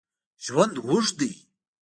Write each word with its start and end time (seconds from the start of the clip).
ژوند 0.45 0.75
اوږد 0.87 1.09
دی 1.17 1.31